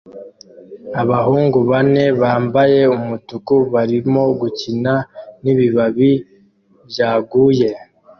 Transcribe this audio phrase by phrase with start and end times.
[1.01, 4.93] Abahungu bane bambaye umutuku barimo gukina
[5.41, 6.11] nibibabi
[6.89, 7.69] byaguye